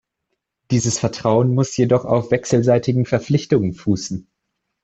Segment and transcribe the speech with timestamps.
[0.71, 4.27] Dieses Vertrauen muss jedoch auf wechselseitigen Verpflichtungen fußen.